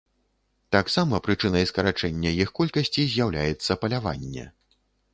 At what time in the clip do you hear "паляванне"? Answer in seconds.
3.85-4.53